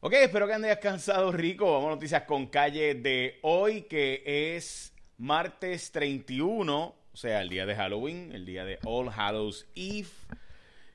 Ok, 0.00 0.12
espero 0.12 0.46
que 0.46 0.52
anden 0.52 0.70
descansado 0.70 1.32
rico. 1.32 1.72
Vamos 1.72 1.88
a 1.88 1.94
noticias 1.96 2.22
con 2.22 2.46
calle 2.46 2.94
de 2.94 3.40
hoy, 3.42 3.82
que 3.82 4.22
es 4.54 4.94
martes 5.16 5.90
31, 5.90 6.94
o 7.12 7.16
sea, 7.16 7.42
el 7.42 7.48
día 7.48 7.66
de 7.66 7.74
Halloween, 7.74 8.30
el 8.32 8.46
día 8.46 8.64
de 8.64 8.78
All 8.84 9.08
Hallows 9.08 9.66
Eve, 9.74 10.06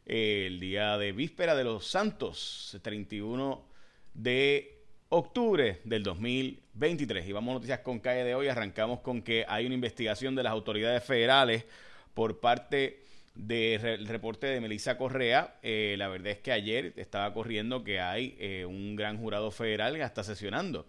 eh, 0.06 0.46
el 0.48 0.62
día 0.62 0.98
de 0.98 1.12
víspera 1.12 1.54
de 1.54 1.66
los 1.66 1.86
santos, 1.86 2.80
31 2.82 3.66
de 4.14 4.86
octubre 5.10 5.82
del 5.84 6.02
2023. 6.04 7.28
Y 7.28 7.34
vamos 7.34 7.52
a 7.52 7.56
noticias 7.56 7.80
con 7.80 8.00
calle 8.00 8.24
de 8.24 8.36
hoy. 8.36 8.48
Arrancamos 8.48 9.02
con 9.02 9.22
que 9.22 9.44
hay 9.50 9.66
una 9.66 9.76
investigación 9.76 10.34
de 10.34 10.44
las 10.44 10.54
autoridades 10.54 11.04
federales 11.04 11.66
por 12.14 12.40
parte 12.40 13.04
del 13.36 14.08
reporte 14.08 14.48
de 14.48 14.62
Melissa 14.62 14.98
Correa. 14.98 15.56
Eh, 15.62 15.96
la 15.98 16.08
verdad 16.08 16.34
es 16.34 16.40
que 16.40 16.52
ayer 16.52 16.94
estaba 16.98 17.34
corriendo 17.34 17.84
que 17.84 18.00
hay 18.00 18.36
eh, 18.40 18.66
un 18.66 18.96
gran 18.96 19.18
jurado 19.18 19.52
federal 19.52 19.96
que 19.96 20.04
está 20.04 20.24
sesionando. 20.24 20.86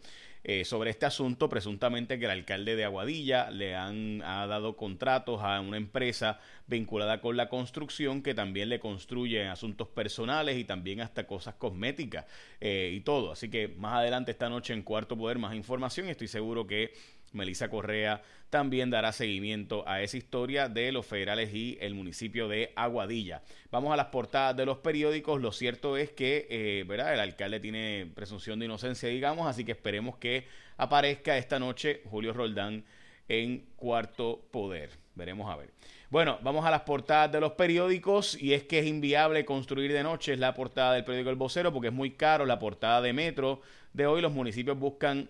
Eh, 0.46 0.66
sobre 0.66 0.91
este 0.91 1.06
asunto, 1.06 1.48
presuntamente 1.48 2.18
que 2.18 2.27
el 2.27 2.30
alcalde 2.30 2.77
de 2.77 2.84
Aguadilla 2.84 3.51
le 3.51 3.74
han 3.74 4.20
ha 4.23 4.46
dado 4.46 4.77
contratos 4.77 5.41
a 5.42 5.59
una 5.62 5.78
empresa 5.78 6.38
vinculada 6.66 7.23
con 7.23 7.38
la 7.38 7.48
construcción 7.48 8.23
que 8.23 8.34
también 8.34 8.68
le 8.68 8.79
construye 8.79 9.46
asuntos 9.46 9.88
personales 9.88 10.59
y 10.59 10.65
también 10.65 11.01
hasta 11.01 11.26
cosas 11.26 11.54
cosméticas 11.54 12.26
y 12.60 13.01
todo. 13.01 13.32
Así 13.32 13.48
que 13.48 13.68
más 13.68 13.95
adelante 13.95 14.32
esta 14.32 14.51
noche 14.51 14.74
en 14.74 14.82
Cuarto 14.82 15.16
Poder 15.16 15.38
más 15.38 15.54
información 15.54 16.10
estoy 16.10 16.29
seguro 16.29 16.66
que 16.66 16.92
Melissa 17.34 17.69
Correa 17.69 18.23
también 18.48 18.88
dará 18.88 19.12
seguimiento 19.12 19.87
a 19.87 20.01
esa 20.02 20.16
historia 20.16 20.69
de 20.69 20.93
los 20.93 21.05
federales 21.05 21.52
y 21.52 21.77
el 21.80 21.95
municipio 21.95 22.48
de 22.48 22.73
Aguadilla. 22.77 23.43
Vamos 23.70 23.93
a 23.93 23.97
las 23.97 24.07
portadas 24.07 24.57
de 24.57 24.65
los 24.65 24.79
periódicos. 24.79 25.41
Lo 25.41 25.52
cierto 25.52 25.97
es 25.97 26.10
que 26.12 26.47
eh, 26.48 26.84
¿verdad? 26.87 27.12
el 27.15 27.20
alcalde 27.20 27.60
tiene 27.60 28.10
presunción 28.15 28.59
de 28.59 28.66
inocencia, 28.66 29.09
digamos, 29.09 29.47
así 29.48 29.65
que 29.65 29.73
esperemos 29.73 30.16
que 30.16 30.47
aparezca 30.77 31.37
esta 31.37 31.59
noche 31.59 32.02
Julio 32.04 32.32
Roldán 32.32 32.85
en 33.29 33.66
cuarto 33.76 34.46
poder. 34.51 34.91
Veremos 35.15 35.51
a 35.51 35.57
ver. 35.57 35.71
Bueno, 36.10 36.38
vamos 36.43 36.65
a 36.65 36.71
las 36.71 36.82
portadas 36.82 37.32
de 37.32 37.41
los 37.41 37.52
periódicos 37.52 38.41
y 38.41 38.52
es 38.52 38.63
que 38.65 38.79
es 38.79 38.87
inviable 38.87 39.45
construir 39.45 39.93
de 39.93 40.02
noche, 40.02 40.37
la 40.37 40.54
portada 40.54 40.93
del 40.93 41.04
periódico 41.04 41.30
El 41.30 41.37
Vocero 41.37 41.73
porque 41.73 41.88
es 41.88 41.95
muy 41.95 42.13
caro, 42.13 42.46
la 42.46 42.59
portada 42.59 43.01
de 43.01 43.13
Metro 43.13 43.63
de 43.93 44.07
hoy 44.07 44.21
los 44.21 44.32
municipios 44.32 44.79
buscan 44.79 45.29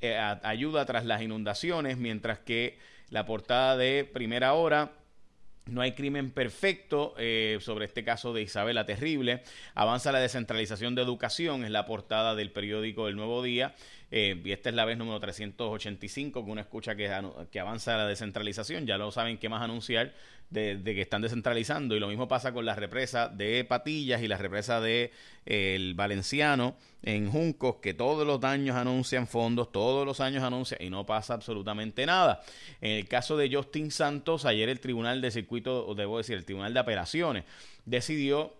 eh, 0.00 0.16
ayuda 0.16 0.84
tras 0.86 1.04
las 1.04 1.22
inundaciones, 1.22 1.96
mientras 1.96 2.38
que 2.38 2.78
la 3.10 3.26
portada 3.26 3.76
de 3.76 4.04
primera 4.04 4.54
hora 4.54 4.92
no 5.66 5.80
hay 5.80 5.92
crimen 5.92 6.30
perfecto 6.30 7.14
eh, 7.16 7.58
sobre 7.60 7.86
este 7.86 8.04
caso 8.04 8.34
de 8.34 8.42
Isabela 8.42 8.84
Terrible. 8.84 9.42
Avanza 9.74 10.12
la 10.12 10.20
descentralización 10.20 10.94
de 10.94 11.02
educación, 11.02 11.64
es 11.64 11.70
la 11.70 11.86
portada 11.86 12.34
del 12.34 12.50
periódico 12.50 13.08
El 13.08 13.16
Nuevo 13.16 13.42
Día. 13.42 13.74
Eh, 14.16 14.40
y 14.44 14.52
esta 14.52 14.68
es 14.68 14.76
la 14.76 14.84
vez 14.84 14.96
número 14.96 15.18
385 15.18 16.44
que 16.44 16.50
uno 16.52 16.60
escucha 16.60 16.94
que, 16.94 17.10
que 17.50 17.58
avanza 17.58 17.96
la 17.96 18.06
descentralización. 18.06 18.86
Ya 18.86 18.96
lo 18.96 19.10
saben 19.10 19.38
qué 19.38 19.48
más 19.48 19.60
anunciar 19.60 20.14
de, 20.50 20.80
que 20.84 21.00
están 21.00 21.20
descentralizando. 21.20 21.96
Y 21.96 21.98
lo 21.98 22.06
mismo 22.06 22.28
pasa 22.28 22.52
con 22.52 22.64
la 22.64 22.76
represa 22.76 23.28
de 23.28 23.64
Patillas 23.64 24.22
y 24.22 24.28
la 24.28 24.38
represa 24.38 24.80
de 24.80 25.10
el 25.46 25.94
Valenciano 25.94 26.76
en 27.02 27.28
Juncos, 27.28 27.78
que 27.82 27.92
todos 27.92 28.24
los 28.24 28.44
años 28.44 28.76
anuncian 28.76 29.26
fondos, 29.26 29.72
todos 29.72 30.06
los 30.06 30.20
años 30.20 30.44
anuncian 30.44 30.80
y 30.80 30.90
no 30.90 31.04
pasa 31.04 31.34
absolutamente 31.34 32.06
nada. 32.06 32.40
En 32.80 32.92
el 32.92 33.08
caso 33.08 33.36
de 33.36 33.52
Justin 33.52 33.90
Santos, 33.90 34.44
ayer 34.44 34.68
el 34.68 34.78
Tribunal 34.78 35.22
de 35.22 35.32
Circuito, 35.32 35.88
o 35.88 35.96
debo 35.96 36.18
decir, 36.18 36.36
el 36.36 36.44
Tribunal 36.44 36.72
de 36.72 36.78
Apelaciones, 36.78 37.44
decidió 37.84 38.54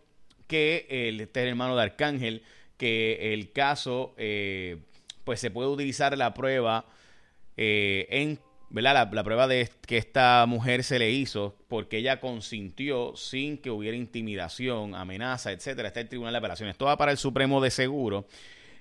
que 0.49 0.89
el, 0.91 1.21
este 1.21 1.49
hermano 1.49 1.77
de 1.77 1.83
Arcángel, 1.85 2.43
que 2.77 3.33
el 3.33 3.53
caso, 3.53 4.17
eh, 4.19 4.79
pues 5.25 5.41
se 5.41 5.51
puede 5.51 5.69
utilizar 5.69 6.17
la 6.17 6.35
prueba 6.35 6.87
eh, 7.57 8.07
en 8.11 8.39
¿verdad? 8.75 9.09
La, 9.13 9.25
prueba 9.25 9.47
de 9.47 9.69
que 9.87 9.97
esta 9.99 10.45
mujer 10.47 10.83
se 10.83 10.99
le 10.99 11.11
hizo 11.13 11.57
porque 11.69 11.99
ella 11.99 12.19
consintió 12.19 13.15
sin 13.15 13.59
que 13.59 13.71
hubiera 13.71 13.97
intimidación, 13.97 14.97
amenaza, 14.97 15.53
etcétera. 15.53 15.89
Está 15.89 16.01
el 16.01 16.09
Tribunal 16.09 16.33
de 16.33 16.39
Apelaciones. 16.39 16.77
Todo 16.77 16.89
va 16.89 16.97
para 16.97 17.13
el 17.13 17.19
Supremo 17.19 17.61
de 17.61 17.71
Seguro. 17.71 18.27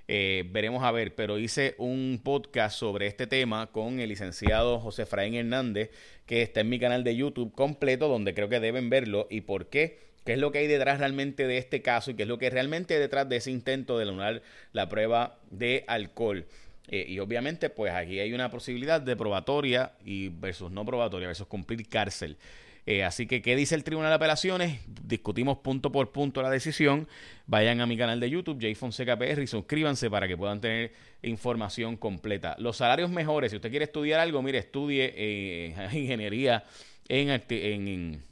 Eh, 0.07 0.45
veremos 0.51 0.83
a 0.83 0.91
ver, 0.91 1.13
pero 1.13 1.37
hice 1.37 1.75
un 1.77 2.19
podcast 2.23 2.77
sobre 2.77 3.05
este 3.05 3.27
tema 3.27 3.67
con 3.67 3.99
el 3.99 4.09
licenciado 4.09 4.79
José 4.79 5.05
Fraín 5.05 5.35
Hernández, 5.35 5.91
que 6.25 6.41
está 6.41 6.61
en 6.61 6.69
mi 6.69 6.79
canal 6.79 7.03
de 7.03 7.15
YouTube 7.15 7.53
completo, 7.53 8.07
donde 8.07 8.33
creo 8.33 8.49
que 8.49 8.59
deben 8.59 8.89
verlo 8.89 9.27
y 9.29 9.41
por 9.41 9.69
qué 9.69 10.12
qué 10.25 10.33
es 10.33 10.39
lo 10.39 10.51
que 10.51 10.59
hay 10.59 10.67
detrás 10.67 10.99
realmente 10.99 11.47
de 11.47 11.57
este 11.57 11.81
caso 11.81 12.11
y 12.11 12.13
qué 12.15 12.23
es 12.23 12.29
lo 12.29 12.37
que 12.37 12.49
realmente 12.49 12.93
hay 12.93 12.99
detrás 12.99 13.27
de 13.29 13.37
ese 13.37 13.51
intento 13.51 13.97
de 13.97 14.03
anular 14.03 14.41
la 14.71 14.89
prueba 14.89 15.37
de 15.51 15.83
alcohol. 15.87 16.45
Eh, 16.89 17.05
y 17.07 17.19
obviamente, 17.19 17.69
pues 17.69 17.93
aquí 17.93 18.19
hay 18.19 18.33
una 18.33 18.51
posibilidad 18.51 19.01
de 19.01 19.15
probatoria 19.15 19.93
y 20.03 20.29
versus 20.29 20.71
no 20.71 20.85
probatoria, 20.85 21.27
versus 21.27 21.47
cumplir 21.47 21.87
cárcel. 21.87 22.37
Eh, 22.85 23.03
así 23.03 23.27
que, 23.27 23.41
¿qué 23.41 23.55
dice 23.55 23.75
el 23.75 23.83
Tribunal 23.85 24.11
de 24.11 24.15
Apelaciones? 24.15 24.81
Discutimos 24.87 25.59
punto 25.59 25.91
por 25.91 26.11
punto 26.11 26.41
la 26.41 26.49
decisión. 26.49 27.07
Vayan 27.47 27.79
a 27.79 27.85
mi 27.85 27.97
canal 27.97 28.19
de 28.19 28.29
YouTube, 28.29 28.61
J 28.61 28.75
Fonseca 28.75 29.17
PR, 29.17 29.41
y 29.41 29.47
suscríbanse 29.47 30.09
para 30.09 30.27
que 30.27 30.35
puedan 30.35 30.59
tener 30.59 30.91
información 31.21 31.95
completa. 31.95 32.55
Los 32.59 32.77
salarios 32.77 33.09
mejores, 33.09 33.51
si 33.51 33.55
usted 33.55 33.69
quiere 33.69 33.85
estudiar 33.85 34.19
algo, 34.19 34.41
mire, 34.41 34.57
estudie 34.57 35.13
eh, 35.15 35.75
ingeniería 35.93 36.65
en, 37.07 37.29
en, 37.29 37.43
en, 37.49 38.23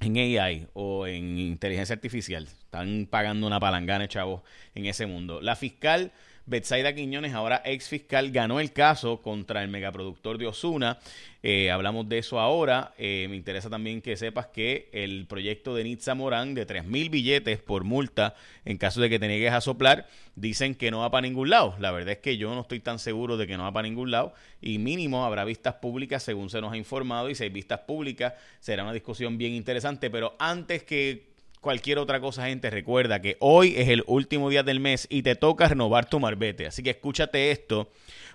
AI 0.00 0.66
o 0.72 1.06
en 1.06 1.38
inteligencia 1.38 1.94
artificial. 1.94 2.44
Están 2.44 3.06
pagando 3.10 3.46
una 3.46 3.60
palangana, 3.60 4.08
chavos, 4.08 4.42
en 4.74 4.86
ese 4.86 5.06
mundo. 5.06 5.40
La 5.40 5.56
fiscal 5.56 6.12
Betsaida 6.50 6.92
Quiñones, 6.92 7.32
ahora 7.32 7.62
ex 7.64 7.88
fiscal, 7.88 8.32
ganó 8.32 8.58
el 8.58 8.72
caso 8.72 9.22
contra 9.22 9.62
el 9.62 9.68
megaproductor 9.68 10.36
de 10.36 10.48
Osuna. 10.48 10.98
Eh, 11.44 11.70
hablamos 11.70 12.08
de 12.08 12.18
eso 12.18 12.40
ahora. 12.40 12.92
Eh, 12.98 13.28
me 13.30 13.36
interesa 13.36 13.70
también 13.70 14.02
que 14.02 14.16
sepas 14.16 14.48
que 14.48 14.88
el 14.92 15.26
proyecto 15.28 15.76
de 15.76 15.84
Nitza 15.84 16.16
Morán 16.16 16.54
de 16.54 16.66
3.000 16.66 17.08
billetes 17.08 17.60
por 17.60 17.84
multa 17.84 18.34
en 18.64 18.78
caso 18.78 19.00
de 19.00 19.08
que 19.08 19.20
te 19.20 19.28
niegues 19.28 19.52
a 19.52 19.60
soplar, 19.60 20.08
dicen 20.34 20.74
que 20.74 20.90
no 20.90 20.98
va 20.98 21.10
para 21.12 21.22
ningún 21.22 21.50
lado. 21.50 21.76
La 21.78 21.92
verdad 21.92 22.14
es 22.14 22.18
que 22.18 22.36
yo 22.36 22.52
no 22.52 22.62
estoy 22.62 22.80
tan 22.80 22.98
seguro 22.98 23.36
de 23.36 23.46
que 23.46 23.56
no 23.56 23.62
va 23.62 23.72
para 23.72 23.86
ningún 23.86 24.10
lado 24.10 24.34
y 24.60 24.78
mínimo 24.78 25.24
habrá 25.24 25.44
vistas 25.44 25.74
públicas 25.74 26.24
según 26.24 26.50
se 26.50 26.60
nos 26.60 26.72
ha 26.72 26.76
informado 26.76 27.30
y 27.30 27.36
si 27.36 27.44
hay 27.44 27.50
vistas 27.50 27.78
públicas 27.86 28.34
será 28.58 28.82
una 28.82 28.92
discusión 28.92 29.38
bien 29.38 29.52
interesante. 29.52 30.10
Pero 30.10 30.34
antes 30.40 30.82
que 30.82 31.29
cualquier 31.60 31.98
otra 31.98 32.20
cosa, 32.20 32.46
gente, 32.46 32.70
recuerda 32.70 33.20
que 33.20 33.36
hoy 33.40 33.74
es 33.76 33.88
el 33.88 34.02
último 34.06 34.48
día 34.48 34.62
del 34.62 34.80
mes 34.80 35.06
y 35.10 35.22
te 35.22 35.34
toca 35.36 35.68
renovar 35.68 36.08
tu 36.08 36.20
marbete. 36.20 36.66
Así 36.66 36.82
que 36.82 36.90
escúchate 36.90 37.50
esto, 37.50 37.90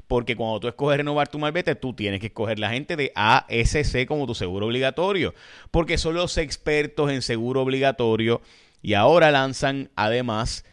porque 0.08 0.36
cuando 0.36 0.60
tú 0.60 0.68
escoges 0.68 0.98
renovar 0.98 1.28
tu 1.28 1.40
marbete, 1.40 1.76
tú 1.76 1.94
tienes 1.94 2.20
que 2.20 2.28
escoger 2.28 2.60
la 2.60 2.70
gente 2.70 2.96
de 2.96 3.12
ASC 3.16 4.06
como 4.08 4.28
tu 4.28 4.36
seguro 4.36 4.68
obligatorio, 4.68 5.34
porque 5.72 5.98
son 5.98 6.16
los 6.16 6.38
expertos 6.38 7.12
en 7.12 7.22
seguro 7.22 7.62
obligatorio 7.62 8.42
y 8.82 8.94
ahora 8.94 9.32
lanzan 9.32 9.90
además, 9.96 10.66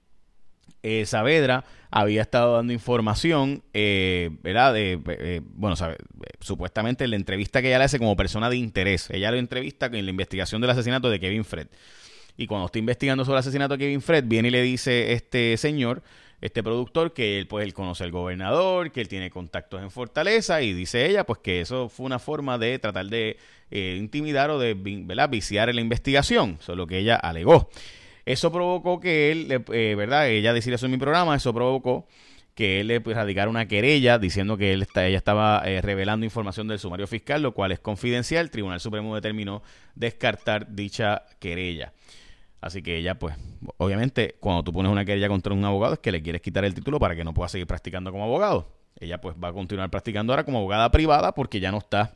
eh, 0.84 1.06
Saavedra 1.06 1.64
había 1.92 2.22
estado 2.22 2.56
dando 2.56 2.74
información, 2.74 3.64
eh, 3.74 4.30
¿verdad? 4.42 4.74
De, 4.74 5.00
eh, 5.08 5.42
bueno, 5.44 5.76
supuestamente 6.40 7.04
en 7.04 7.10
la 7.12 7.16
entrevista 7.18 7.62
que 7.62 7.68
ella 7.68 7.80
le 7.80 7.86
hace 7.86 8.00
como 8.00 8.16
persona 8.16 8.50
de 8.50 8.58
interés. 8.58 9.10
Ella 9.10 9.32
lo 9.32 9.38
entrevista 9.38 9.88
en 9.88 10.06
la 10.06 10.12
investigación 10.12 10.62
del 10.62 10.70
asesinato 10.70 11.10
de 11.10 11.20
Kevin 11.20 11.44
Fred. 11.44 11.68
Y 12.38 12.48
cuando 12.48 12.68
está 12.68 12.80
investigando 12.80 13.26
sobre 13.26 13.38
el 13.38 13.40
asesinato 13.42 13.76
de 13.76 13.80
Kevin 13.80 14.02
Fred, 14.02 14.24
viene 14.26 14.48
y 14.48 14.52
le 14.52 14.62
dice 14.62 15.14
este 15.14 15.58
señor 15.58 16.02
este 16.42 16.64
productor 16.64 17.14
que 17.14 17.38
él, 17.38 17.48
pues, 17.48 17.66
él 17.66 17.74
conoce 17.74 18.04
al 18.04 18.12
gobernador, 18.12 18.92
que 18.92 19.02
él 19.02 19.08
tiene 19.08 19.30
contactos 19.30 19.82
en 19.82 19.92
Fortaleza 19.92 20.62
y 20.64 20.74
dice 20.74 21.06
ella 21.06 21.24
pues 21.24 21.40
que 21.40 21.62
eso 21.62 21.88
fue 21.88 22.08
una 22.08 22.18
forma 22.18 22.58
de 22.58 22.80
tratar 22.80 23.06
de 23.06 23.38
eh, 23.70 23.96
intimidar 24.00 24.50
o 24.50 24.60
de 24.60 24.74
viciar 24.74 25.74
la 25.74 25.82
investigación, 25.82 26.58
eso 26.60 26.72
es 26.72 26.78
lo 26.78 26.88
que 26.88 26.98
ella 26.98 27.16
alegó. 27.16 27.70
Eso 28.26 28.52
provocó 28.52 29.00
que 29.00 29.32
él, 29.32 29.64
eh, 29.74 29.96
¿verdad? 29.96 30.30
Ella 30.30 30.54
decía 30.54 30.76
eso 30.76 30.86
en 30.86 30.92
mi 30.92 30.98
programa, 30.98 31.36
eso 31.36 31.54
provocó 31.54 32.08
que 32.56 32.82
él 32.82 32.88
le 32.88 33.02
pues, 33.02 33.16
radicara 33.16 33.50
una 33.50 33.68
querella 33.68 34.20
diciendo 34.20 34.58
que 34.58 34.74
él 34.74 34.82
está, 34.82 35.08
ella 35.08 35.18
estaba 35.18 35.64
eh, 35.66 35.82
revelando 35.82 36.26
información 36.26 36.68
del 36.68 36.80
sumario 36.80 37.08
fiscal, 37.08 37.42
lo 37.42 37.54
cual 37.54 37.72
es 37.72 37.80
confidencial. 37.80 38.46
El 38.46 38.52
Tribunal 38.52 38.80
Supremo 38.80 39.16
determinó 39.16 39.64
descartar 39.96 40.74
dicha 40.74 41.24
querella. 41.40 41.94
Así 42.60 42.84
que 42.84 42.98
ella, 42.98 43.18
pues, 43.18 43.36
obviamente, 43.78 44.36
cuando 44.40 44.64
tú 44.64 44.72
pones 44.72 44.92
una 44.92 45.04
querella 45.04 45.28
contra 45.28 45.54
un 45.54 45.66
abogado 45.66 45.94
es 45.94 46.00
que 46.00 46.12
le 46.12 46.22
quieres 46.22 46.42
quitar 46.42 46.64
el 46.64 46.76
título 46.76 47.00
para 47.00 47.16
que 47.16 47.24
no 47.24 47.34
pueda 47.34 47.50
seguir 47.50 47.66
practicando 47.66 48.12
como 48.12 48.26
abogado. 48.26 48.72
Ella, 49.00 49.20
pues, 49.20 49.36
va 49.44 49.48
a 49.48 49.54
continuar 49.54 49.90
practicando 49.90 50.32
ahora 50.32 50.44
como 50.44 50.60
abogada 50.60 50.92
privada 50.92 51.34
porque 51.34 51.60
ya 51.60 51.72
no 51.72 51.80
está 51.80 52.16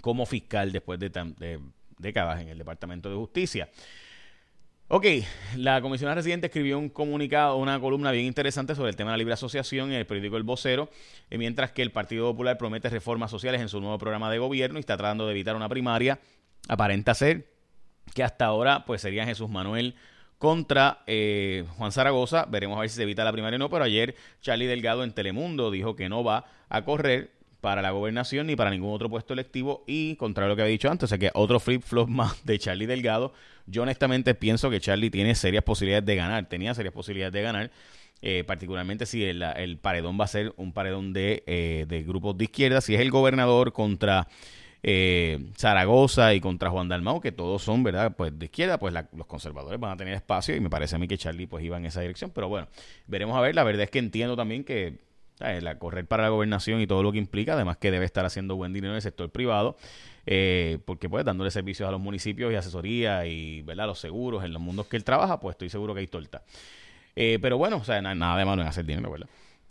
como 0.00 0.26
fiscal 0.26 0.72
después 0.72 0.98
de, 0.98 1.60
décadas 1.98 2.40
en 2.40 2.48
el 2.48 2.58
Departamento 2.58 3.08
de 3.08 3.16
Justicia. 3.16 3.68
Ok, 4.88 5.04
la 5.56 5.80
comisionada 5.80 6.14
residente 6.14 6.46
escribió 6.46 6.78
un 6.78 6.88
comunicado, 6.88 7.56
una 7.56 7.80
columna 7.80 8.12
bien 8.12 8.24
interesante 8.24 8.76
sobre 8.76 8.90
el 8.90 8.94
tema 8.94 9.10
de 9.10 9.14
la 9.14 9.18
libre 9.18 9.34
asociación 9.34 9.90
en 9.90 9.96
el 9.96 10.06
periódico 10.06 10.36
El 10.36 10.44
Vocero, 10.44 10.88
eh, 11.28 11.38
mientras 11.38 11.72
que 11.72 11.82
el 11.82 11.90
Partido 11.90 12.30
Popular 12.30 12.56
promete 12.56 12.88
reformas 12.88 13.32
sociales 13.32 13.60
en 13.60 13.68
su 13.68 13.80
nuevo 13.80 13.98
programa 13.98 14.30
de 14.30 14.38
gobierno 14.38 14.78
y 14.78 14.80
está 14.80 14.96
tratando 14.96 15.26
de 15.26 15.32
evitar 15.32 15.56
una 15.56 15.68
primaria, 15.68 16.20
aparenta 16.68 17.14
ser 17.14 17.48
que 18.14 18.22
hasta 18.22 18.44
ahora 18.44 18.84
pues 18.84 19.00
sería 19.00 19.26
Jesús 19.26 19.50
Manuel 19.50 19.96
contra 20.38 21.02
eh, 21.08 21.64
Juan 21.78 21.90
Zaragoza. 21.90 22.44
Veremos 22.44 22.76
a 22.76 22.82
ver 22.82 22.88
si 22.88 22.94
se 22.94 23.02
evita 23.02 23.24
la 23.24 23.32
primaria 23.32 23.56
o 23.56 23.58
no, 23.58 23.68
pero 23.68 23.82
ayer 23.82 24.14
Charlie 24.40 24.66
Delgado 24.66 25.02
en 25.02 25.10
Telemundo 25.10 25.72
dijo 25.72 25.96
que 25.96 26.08
no 26.08 26.22
va 26.22 26.44
a 26.68 26.84
correr 26.84 27.32
para 27.66 27.82
la 27.82 27.90
gobernación 27.90 28.46
ni 28.46 28.54
para 28.54 28.70
ningún 28.70 28.94
otro 28.94 29.10
puesto 29.10 29.32
electivo 29.32 29.82
y 29.88 30.14
contrario 30.14 30.46
a 30.46 30.48
lo 30.50 30.54
que 30.54 30.62
había 30.62 30.70
dicho 30.70 30.88
antes, 30.88 31.02
o 31.02 31.08
sea 31.08 31.18
que 31.18 31.32
otro 31.34 31.58
flip-flop 31.58 32.08
más 32.08 32.46
de 32.46 32.60
Charlie 32.60 32.86
Delgado. 32.86 33.32
Yo 33.66 33.82
honestamente 33.82 34.36
pienso 34.36 34.70
que 34.70 34.78
Charlie 34.78 35.10
tiene 35.10 35.34
serias 35.34 35.64
posibilidades 35.64 36.06
de 36.06 36.14
ganar, 36.14 36.48
tenía 36.48 36.74
serias 36.74 36.94
posibilidades 36.94 37.32
de 37.32 37.42
ganar. 37.42 37.70
Eh, 38.22 38.44
particularmente 38.46 39.04
si 39.04 39.24
el, 39.24 39.78
paredón 39.82 40.16
va 40.18 40.26
a 40.26 40.28
ser 40.28 40.54
un 40.56 40.72
paredón 40.72 41.12
de, 41.12 41.42
eh, 41.48 41.86
de 41.88 42.04
grupos 42.04 42.38
de 42.38 42.44
izquierda, 42.44 42.80
si 42.80 42.94
es 42.94 43.00
el 43.00 43.10
gobernador 43.10 43.72
contra 43.72 44.28
eh, 44.84 45.50
Zaragoza 45.56 46.34
y 46.34 46.40
contra 46.40 46.70
Juan 46.70 46.88
Dalmau, 46.88 47.20
que 47.20 47.32
todos 47.32 47.62
son, 47.62 47.82
¿verdad? 47.82 48.14
Pues 48.16 48.38
de 48.38 48.44
izquierda, 48.44 48.78
pues 48.78 48.94
los 48.94 49.26
conservadores 49.26 49.80
van 49.80 49.90
a 49.90 49.96
tener 49.96 50.14
espacio 50.14 50.54
y 50.54 50.60
me 50.60 50.70
parece 50.70 50.94
a 50.94 51.00
mí 51.00 51.08
que 51.08 51.18
Charlie 51.18 51.48
pues 51.48 51.64
iba 51.64 51.76
en 51.76 51.86
esa 51.86 52.00
dirección, 52.00 52.30
pero 52.32 52.48
bueno, 52.48 52.68
veremos 53.08 53.36
a 53.36 53.40
ver, 53.40 53.56
la 53.56 53.64
verdad 53.64 53.82
es 53.82 53.90
que 53.90 53.98
entiendo 53.98 54.36
también 54.36 54.62
que 54.62 55.04
la 55.38 55.78
correr 55.78 56.06
para 56.06 56.22
la 56.22 56.28
gobernación 56.30 56.80
y 56.80 56.86
todo 56.86 57.02
lo 57.02 57.12
que 57.12 57.18
implica, 57.18 57.54
además 57.54 57.76
que 57.76 57.90
debe 57.90 58.04
estar 58.04 58.24
haciendo 58.24 58.56
buen 58.56 58.72
dinero 58.72 58.92
en 58.92 58.96
el 58.96 59.02
sector 59.02 59.30
privado, 59.30 59.76
eh, 60.24 60.78
porque 60.84 61.08
pues 61.08 61.24
dándole 61.24 61.50
servicios 61.50 61.88
a 61.88 61.92
los 61.92 62.00
municipios 62.00 62.52
y 62.52 62.56
asesoría 62.56 63.26
y, 63.26 63.62
¿verdad? 63.62 63.86
Los 63.86 63.98
seguros 63.98 64.44
en 64.44 64.52
los 64.52 64.62
mundos 64.62 64.86
que 64.86 64.96
él 64.96 65.04
trabaja, 65.04 65.38
pues 65.38 65.54
estoy 65.54 65.68
seguro 65.68 65.94
que 65.94 66.00
hay 66.00 66.06
torta. 66.06 66.42
Eh, 67.14 67.38
pero 67.40 67.58
bueno, 67.58 67.78
o 67.78 67.84
sea, 67.84 68.00
nada 68.02 68.38
de 68.38 68.44
malo 68.44 68.62
en 68.62 68.68
hacer 68.68 68.84
dinero, 68.84 69.10
¿verdad? 69.10 69.28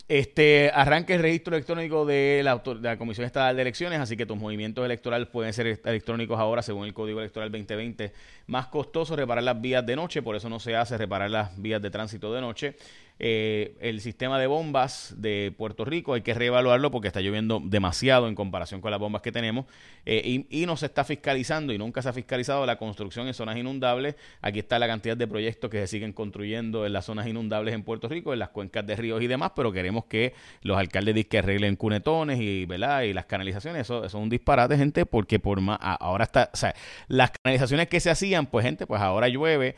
Este 0.08 0.70
arranque 0.72 1.14
el 1.14 1.20
registro 1.20 1.56
electrónico 1.56 2.06
de 2.06 2.40
la, 2.44 2.58
de 2.58 2.80
la, 2.80 2.96
Comisión 2.96 3.26
Estatal 3.26 3.56
de 3.56 3.62
Elecciones, 3.62 3.98
así 3.98 4.16
que 4.16 4.24
tus 4.24 4.36
movimientos 4.36 4.84
electorales 4.84 5.26
pueden 5.26 5.52
ser 5.52 5.80
electrónicos 5.84 6.38
ahora 6.38 6.62
según 6.62 6.86
el 6.86 6.94
Código 6.94 7.18
Electoral 7.18 7.50
2020. 7.50 8.12
Más 8.46 8.68
costoso 8.68 9.16
reparar 9.16 9.42
las 9.42 9.60
vías 9.60 9.84
de 9.84 9.96
noche, 9.96 10.22
por 10.22 10.36
eso 10.36 10.48
no 10.48 10.60
se 10.60 10.76
hace 10.76 10.96
reparar 10.96 11.28
las 11.30 11.60
vías 11.60 11.82
de 11.82 11.90
tránsito 11.90 12.32
de 12.32 12.40
noche. 12.40 12.76
Eh, 13.18 13.74
el 13.80 14.02
sistema 14.02 14.38
de 14.38 14.46
bombas 14.46 15.14
de 15.16 15.54
Puerto 15.56 15.86
Rico 15.86 16.12
hay 16.12 16.20
que 16.20 16.34
reevaluarlo 16.34 16.90
porque 16.90 17.08
está 17.08 17.22
lloviendo 17.22 17.62
demasiado 17.64 18.28
en 18.28 18.34
comparación 18.34 18.82
con 18.82 18.90
las 18.90 19.00
bombas 19.00 19.22
que 19.22 19.32
tenemos 19.32 19.64
eh, 20.04 20.44
y, 20.50 20.66
no 20.66 20.76
se 20.76 20.86
está 20.86 21.02
fiscalizando 21.04 21.72
y 21.72 21.78
nunca 21.78 22.02
se 22.02 22.10
ha 22.10 22.12
fiscalizado 22.12 22.66
la 22.66 22.76
construcción 22.76 23.26
en 23.26 23.34
zonas 23.34 23.56
inundables. 23.56 24.16
Aquí 24.42 24.58
está 24.58 24.78
la 24.78 24.86
cantidad 24.86 25.16
de 25.16 25.26
proyectos 25.26 25.70
que 25.70 25.78
se 25.78 25.86
siguen 25.86 26.12
construyendo 26.12 26.84
en 26.84 26.92
las 26.92 27.06
zonas 27.06 27.26
inundables 27.26 27.74
en 27.74 27.84
Puerto 27.84 28.08
Rico, 28.08 28.32
en 28.32 28.40
las 28.40 28.50
cuencas 28.50 28.86
de 28.86 28.96
ríos 28.96 29.22
y 29.22 29.28
demás, 29.28 29.52
pero 29.56 29.72
queremos 29.72 30.04
que 30.04 30.34
los 30.62 30.76
alcaldes 30.76 31.26
que 31.26 31.38
arreglen 31.38 31.76
cunetones 31.76 32.40
y, 32.40 32.66
¿verdad? 32.66 33.02
y 33.02 33.12
las 33.12 33.26
canalizaciones. 33.26 33.82
Eso, 33.82 33.98
eso 33.98 34.18
es 34.18 34.22
un 34.22 34.28
disparate, 34.28 34.76
gente, 34.76 35.06
porque 35.06 35.38
por 35.38 35.60
más, 35.60 35.78
ahora 35.80 36.24
está, 36.24 36.50
o 36.52 36.56
sea, 36.56 36.74
las 37.08 37.30
canalizaciones 37.30 37.88
que 37.88 38.00
se 38.00 38.10
hacían, 38.10 38.46
pues 38.46 38.66
gente, 38.66 38.86
pues 38.86 39.00
ahora 39.00 39.28
llueve 39.28 39.76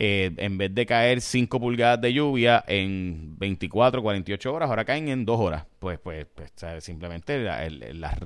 eh, 0.00 0.32
en 0.36 0.56
vez 0.56 0.72
de 0.72 0.86
caer 0.86 1.20
5 1.20 1.58
pulgadas 1.58 2.00
de 2.00 2.12
lluvia 2.12 2.64
en 2.68 3.36
24, 3.36 4.00
48 4.00 4.54
horas, 4.54 4.70
ahora 4.70 4.84
caen 4.84 5.08
en 5.08 5.24
2 5.24 5.40
horas. 5.40 5.64
Pues, 5.80 5.98
pues, 5.98 6.24
pues 6.32 6.52
simplemente 6.84 7.42
la, 7.42 8.16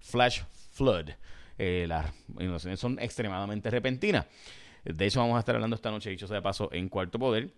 flash 0.00 0.42
flood. 0.72 1.10
Eh, 1.56 1.86
las 1.88 2.12
inundaciones 2.38 2.78
son 2.78 2.98
extremadamente 2.98 3.70
repentinas. 3.70 4.26
De 4.84 5.06
eso 5.06 5.20
vamos 5.20 5.36
a 5.36 5.38
estar 5.38 5.54
hablando 5.54 5.76
esta 5.76 5.90
noche, 5.90 6.10
dicho 6.10 6.26
sea 6.26 6.36
de 6.36 6.42
paso, 6.42 6.68
en 6.70 6.90
Cuarto 6.90 7.18
Poder. 7.18 7.48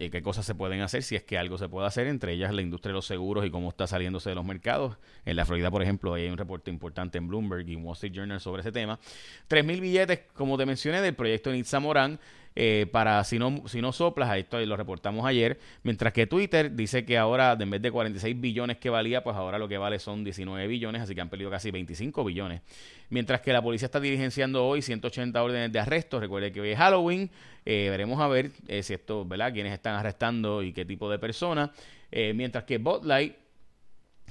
Y 0.00 0.10
qué 0.10 0.22
cosas 0.22 0.46
se 0.46 0.54
pueden 0.54 0.80
hacer, 0.80 1.02
si 1.02 1.16
es 1.16 1.24
que 1.24 1.36
algo 1.36 1.58
se 1.58 1.68
puede 1.68 1.88
hacer, 1.88 2.06
entre 2.06 2.32
ellas 2.32 2.54
la 2.54 2.62
industria 2.62 2.90
de 2.90 2.94
los 2.94 3.06
seguros 3.06 3.44
y 3.44 3.50
cómo 3.50 3.68
está 3.70 3.88
saliéndose 3.88 4.28
de 4.28 4.36
los 4.36 4.44
mercados. 4.44 4.96
En 5.24 5.34
la 5.34 5.44
Florida, 5.44 5.72
por 5.72 5.82
ejemplo, 5.82 6.14
hay 6.14 6.28
un 6.28 6.38
reporte 6.38 6.70
importante 6.70 7.18
en 7.18 7.26
Bloomberg 7.26 7.68
y 7.68 7.74
Wall 7.74 7.94
Street 7.94 8.12
Journal 8.12 8.40
sobre 8.40 8.60
ese 8.60 8.70
tema. 8.70 9.00
3.000 9.48 9.80
billetes, 9.80 10.20
como 10.34 10.56
te 10.56 10.66
mencioné, 10.66 11.02
del 11.02 11.16
proyecto 11.16 11.50
Nitza 11.50 11.80
Morán. 11.80 12.20
Eh, 12.60 12.86
para 12.90 13.22
si 13.22 13.38
no, 13.38 13.62
si 13.68 13.80
no 13.80 13.92
soplas, 13.92 14.36
esto 14.36 14.58
lo 14.58 14.76
reportamos 14.76 15.24
ayer, 15.24 15.60
mientras 15.84 16.12
que 16.12 16.26
Twitter 16.26 16.74
dice 16.74 17.04
que 17.04 17.16
ahora 17.16 17.56
en 17.56 17.70
vez 17.70 17.80
de 17.80 17.92
46 17.92 18.40
billones 18.40 18.78
que 18.78 18.90
valía, 18.90 19.22
pues 19.22 19.36
ahora 19.36 19.60
lo 19.60 19.68
que 19.68 19.78
vale 19.78 20.00
son 20.00 20.24
19 20.24 20.66
billones, 20.66 21.02
así 21.02 21.14
que 21.14 21.20
han 21.20 21.28
perdido 21.28 21.52
casi 21.52 21.70
25 21.70 22.24
billones. 22.24 22.62
Mientras 23.10 23.42
que 23.42 23.52
la 23.52 23.62
policía 23.62 23.86
está 23.86 24.00
diligenciando 24.00 24.66
hoy 24.66 24.82
180 24.82 25.40
órdenes 25.40 25.70
de 25.70 25.78
arresto, 25.78 26.18
recuerde 26.18 26.50
que 26.50 26.60
hoy 26.60 26.70
es 26.70 26.78
Halloween, 26.78 27.30
eh, 27.64 27.90
veremos 27.90 28.20
a 28.20 28.26
ver 28.26 28.50
eh, 28.66 28.82
si 28.82 28.92
esto, 28.92 29.24
¿verdad? 29.24 29.52
Quiénes 29.52 29.72
están 29.72 29.94
arrestando 29.94 30.60
y 30.64 30.72
qué 30.72 30.84
tipo 30.84 31.08
de 31.08 31.20
personas. 31.20 31.70
mientras 32.10 32.64
que 32.64 32.78
Botlight 32.78 33.36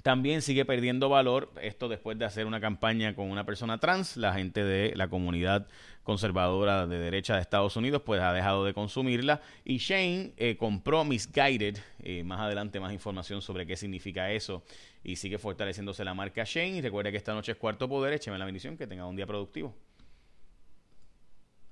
también 0.03 0.41
sigue 0.41 0.65
perdiendo 0.65 1.09
valor, 1.09 1.51
esto 1.61 1.89
después 1.89 2.17
de 2.17 2.25
hacer 2.25 2.45
una 2.45 2.59
campaña 2.59 3.15
con 3.15 3.29
una 3.29 3.45
persona 3.45 3.79
trans, 3.79 4.17
la 4.17 4.33
gente 4.33 4.63
de 4.63 4.95
la 4.95 5.09
comunidad 5.09 5.67
conservadora 6.03 6.87
de 6.87 6.99
derecha 6.99 7.35
de 7.35 7.41
Estados 7.41 7.75
Unidos 7.75 8.01
pues 8.05 8.21
ha 8.21 8.31
dejado 8.31 8.63
de 8.63 8.73
consumirla. 8.73 9.41
Y 9.65 9.77
Shane 9.77 10.33
eh, 10.37 10.55
compró 10.57 11.03
Misguided, 11.03 11.77
eh, 11.99 12.23
más 12.23 12.39
adelante 12.39 12.79
más 12.79 12.93
información 12.93 13.41
sobre 13.41 13.67
qué 13.67 13.75
significa 13.75 14.31
eso. 14.31 14.63
Y 15.03 15.17
sigue 15.17 15.37
fortaleciéndose 15.37 16.05
la 16.05 16.13
marca 16.13 16.43
Shane. 16.45 16.77
Y 16.77 16.81
recuerde 16.81 17.11
que 17.11 17.17
esta 17.17 17.33
noche 17.33 17.51
es 17.51 17.57
cuarto 17.57 17.89
poder, 17.89 18.13
écheme 18.13 18.37
la 18.37 18.45
bendición, 18.45 18.77
que 18.77 18.87
tenga 18.87 19.05
un 19.05 19.17
día 19.17 19.27
productivo. 19.27 19.75